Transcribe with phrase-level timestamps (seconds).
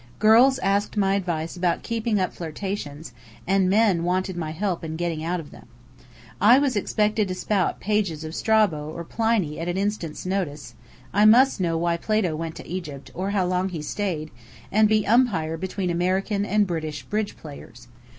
[0.17, 3.13] Girls asked my advice about keeping up flirtations,
[3.45, 5.67] and men wanted my help in getting out of them.
[6.41, 10.73] I was expected to spout pages of Strabo or Pliny at an instant's notice;
[11.13, 14.31] I must know why Plato went to Egypt, or how long he stayed;
[14.71, 17.87] and be umpire between American and British bridge players.